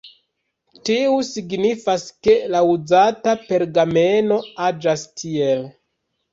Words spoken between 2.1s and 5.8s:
ke la uzata pergameno aĝas tiel.